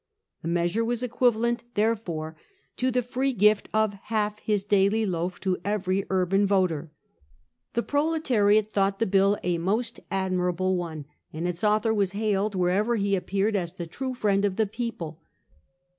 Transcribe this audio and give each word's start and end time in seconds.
The 0.41 0.47
measure 0.47 0.83
was 0.83 1.03
equivalent, 1.03 1.63
therefore, 1.75 2.35
to 2.77 2.89
the 2.89 3.03
free 3.03 3.33
gift 3.33 3.69
of 3.71 3.93
half 4.05 4.39
his 4.39 4.63
daily 4.63 5.05
loaf 5.05 5.39
to 5.41 5.59
every 5.63 6.05
urban 6.09 6.47
voter. 6.47 6.91
The 7.75 7.83
proletariate 7.83 8.73
thought 8.73 8.97
the 8.97 9.05
bill 9.05 9.37
a 9.43 9.59
most 9.59 9.99
admirable 10.09 10.75
one, 10.75 11.05
and 11.31 11.47
its 11.47 11.63
author 11.63 11.93
was 11.93 12.13
hailed, 12.13 12.55
wherever 12.55 12.95
he 12.95 13.15
appeared, 13.15 13.55
as 13.55 13.75
the 13.75 13.85
true 13.85 14.15
friend 14.15 14.43
of 14.43 14.55
the 14.55 14.65
people. 14.65 15.21